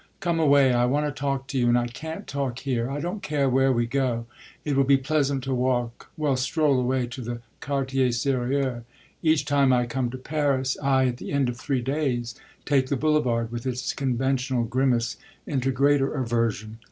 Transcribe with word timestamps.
"Come 0.19 0.39
away; 0.39 0.73
I 0.73 0.85
want 0.85 1.05
to 1.05 1.11
talk 1.11 1.45
to 1.49 1.59
you 1.59 1.67
and 1.67 1.77
I 1.77 1.85
can't 1.85 2.25
talk 2.25 2.57
here. 2.57 2.89
I 2.89 2.99
don't 2.99 3.21
care 3.21 3.47
where 3.47 3.71
we 3.71 3.85
go. 3.85 4.25
It 4.65 4.75
will 4.75 4.83
be 4.83 4.97
pleasant 4.97 5.43
to 5.43 5.53
walk; 5.53 6.09
well 6.17 6.35
stroll 6.35 6.79
away 6.79 7.05
to 7.05 7.21
the 7.21 7.41
quartiers 7.59 8.17
sérieux. 8.17 8.83
Each 9.21 9.45
time 9.45 9.71
I 9.71 9.85
come 9.85 10.09
to 10.09 10.17
Paris 10.17 10.75
I 10.81 11.05
at 11.05 11.17
the 11.17 11.31
end 11.31 11.49
of 11.49 11.57
three 11.57 11.81
days 11.83 12.33
take 12.65 12.87
the 12.87 12.97
Boulevard, 12.97 13.51
with 13.51 13.67
its 13.67 13.93
conventional 13.93 14.63
grimace, 14.63 15.17
into 15.45 15.69
greater 15.71 16.15
aversion. 16.15 16.79